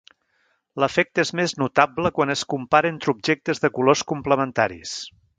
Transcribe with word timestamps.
L'efecte 0.83 1.25
és 1.25 1.31
més 1.39 1.51
notable 1.63 2.11
quan 2.15 2.35
es 2.35 2.43
compara 2.53 2.91
entre 2.93 3.13
objectes 3.17 3.61
de 3.67 3.71
colors 3.77 4.03
complementaris. 4.13 4.95